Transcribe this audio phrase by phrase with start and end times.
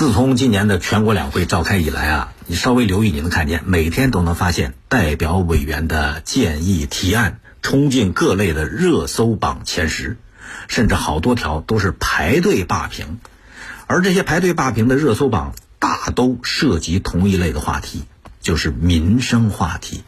[0.00, 10.16] 自从今年的全国两会召开以来啊，你稍微留意，你能看见每天都能发现代表委员的建议提案冲进各类的热搜榜前十，
[10.68, 13.18] 甚至好多条都是排队霸屏。
[13.86, 18.04] 而这些排队霸屏的热搜榜，大都涉及同一类的话题，
[18.40, 20.02] 就是民生话题。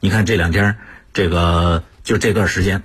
[0.00, 0.76] 你看这两天，
[1.14, 2.82] 这个就这段时间，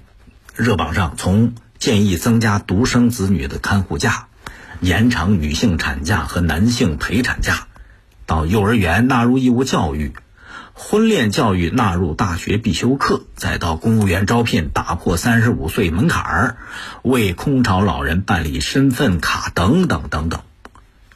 [0.56, 4.28] 热榜上从建议增加独生子女的看护假。
[4.82, 7.68] 延长女性产假和男性陪产假，
[8.26, 10.14] 到幼儿园纳入义务教育，
[10.74, 16.58] 婚恋教育纳入大学必修课，再到公务员招聘打破三十五岁门槛儿，
[17.02, 20.42] 为空巢老人办理身份卡等等等等，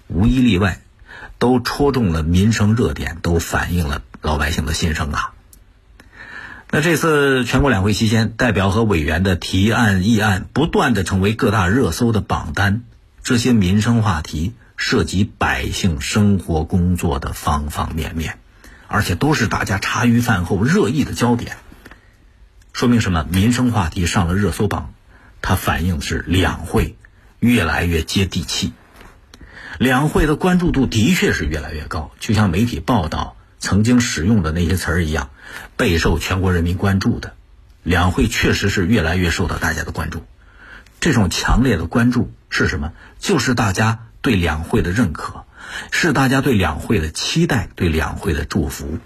[0.07, 0.79] 无一例外，
[1.37, 5.31] 都戳中了民生热点，都反映了老百姓的心声啊。
[6.71, 12.83] 那这次全国两会期间，代表和委员的提案议案不断的成为各大热搜的榜单。
[13.29, 18.39] 这些民生话题涉及百姓生活工作的方方面面，
[18.87, 21.57] 而且都是大家茶余饭后热议的焦点。
[22.73, 23.27] 说明什么？
[23.29, 24.95] 民生话题上了热搜榜，
[25.43, 26.97] 它反映的是两会
[27.37, 28.73] 越来越接地气，
[29.77, 32.09] 两会的关注度的确是越来越高。
[32.19, 35.29] 就像媒体报道曾经使用的那些词儿一样，
[35.77, 37.35] 备受全国人民关注的，
[37.83, 40.25] 两会确实是越来越受到大家的关注。
[40.99, 42.91] 这种强烈的关注是什么？
[43.19, 45.45] 就是大家对两会的认可，
[45.91, 48.99] 是大家对两会的期待，对两会的祝福，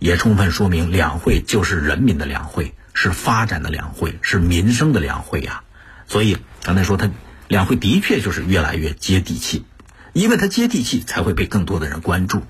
[0.00, 5.62] 也充分说明两会就是人民的两会，是发展的两会，是民生的两会呀。
[6.08, 7.08] 所以刚才说，他
[7.46, 9.64] 两会的确就是越来越接地气，
[10.12, 12.42] 因为他接地气，才会被更多的人关注。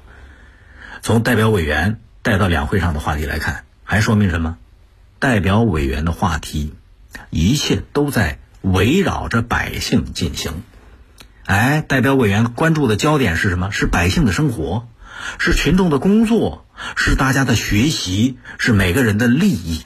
[1.03, 4.57] 从代表委员带到两会上的话题来看，还说明什么？
[5.19, 6.73] 代表委员的话题，
[7.29, 8.39] 一切都在。
[8.65, 10.63] 围绕着百姓进行，
[11.45, 13.71] 哎，代表委员关注的焦点是什么？
[13.71, 14.89] 是百姓的生活，
[15.39, 19.85] 是群众的工作，是大家的学习，是每个人的利益。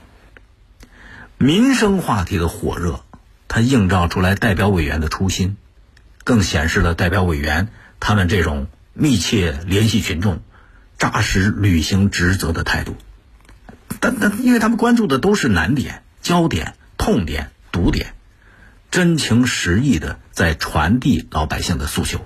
[1.38, 3.04] 民生话题的火热，
[3.48, 5.56] 它映照出来代表委员的初心，
[6.22, 10.40] 更显示了代表委员他们这种密切联系群众、
[10.98, 12.96] 扎实履行职责的态度。
[13.98, 18.14] 但但，因为他们关注的都是难点、焦点、痛点、堵点。
[18.90, 22.24] 真情实意的在传递老百姓的诉求，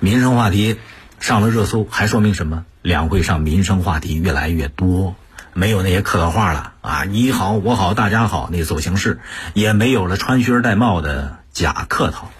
[0.00, 0.78] 民生话题
[1.20, 2.64] 上了热搜，还说明什么？
[2.80, 5.16] 两会上民生话题越来越多，
[5.52, 7.04] 没有那些客套话了啊！
[7.04, 9.20] 你好，我好，大家好，那走形式，
[9.52, 12.30] 也没有了穿靴戴帽的假客套。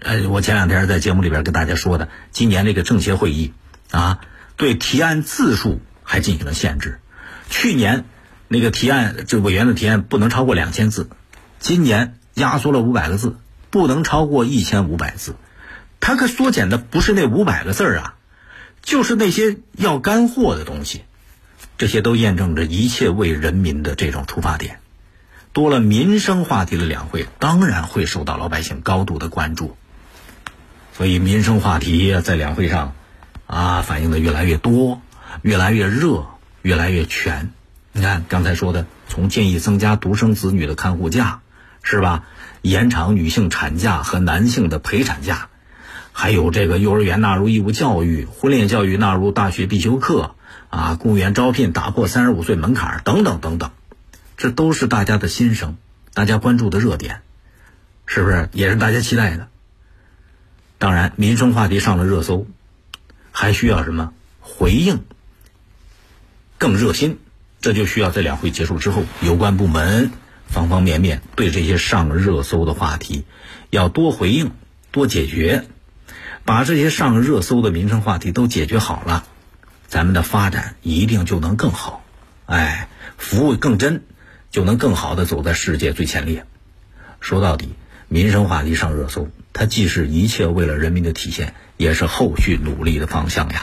[0.00, 3.52] 呃，我前两天在节目里边跟大家说的，今年这个政协会议
[3.92, 4.18] 啊，
[4.56, 6.98] 对提案字数还进行了限制。
[7.48, 8.04] 去年
[8.48, 11.08] 那个提案，这委员的提案不能超过两千字，
[11.60, 12.14] 今年。
[12.38, 13.36] 压缩了五百个字，
[13.70, 15.36] 不能超过一千五百字。
[16.00, 18.14] 它可缩减的不是那五百个字儿啊，
[18.82, 21.02] 就是那些要干货的东西。
[21.76, 24.80] 这些都验证着一切为人民的这种出发点。
[25.52, 29.76] 多了民生话题的两会，当然会受到老百姓高度的关注。
[30.96, 32.94] 所以民生话题在两会上
[33.46, 35.00] 啊，反映的越来越多，
[35.42, 36.26] 越来越热，
[36.62, 37.52] 越来越全。
[37.92, 41.40] 你看刚才说的，从建议增加独生子女的看护假。
[41.90, 42.24] 是吧？
[42.60, 45.48] 延长女性产假和男性的陪产假，
[46.12, 50.34] 还有这个幼儿园纳入义务教育，婚恋教育纳入大学必修课，
[50.68, 53.70] 啊，公务员招聘打破三十五岁门槛等等等等，
[54.36, 55.78] 这都是大家的心声，
[56.12, 57.22] 大家关注的热点，
[58.04, 59.48] 是不是也是大家期待的？
[60.76, 62.46] 当然，民生话题上了热搜，
[63.32, 65.04] 还需要什么回应？
[66.58, 67.18] 更热心，
[67.62, 70.10] 这就需要在两会结束之后，有关部门。
[70.48, 73.24] 方方面面对这些上热搜的话题，
[73.70, 74.50] 要多回应、
[74.90, 75.64] 多解决，
[76.44, 79.24] 把这些上热搜的民生话题都解决好了，
[79.86, 82.02] 咱们的发展一定就能更好，
[82.46, 84.02] 哎，服务更真，
[84.50, 86.46] 就能更好的走在世界最前列。
[87.20, 87.74] 说到底，
[88.08, 93.56] 民生话题上热搜，它既是一切为了人民的体现，也是后续努力的方向呀。